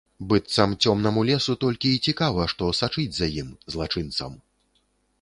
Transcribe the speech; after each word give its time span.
Быццам 0.31 0.71
цёмнаму 0.85 1.25
лесу 1.31 1.55
толькі 1.65 1.93
і 1.97 2.01
цікава, 2.09 2.49
што 2.55 2.73
сачыць 2.81 3.09
за 3.21 3.31
ім, 3.45 3.55
злачынцам. 3.75 4.33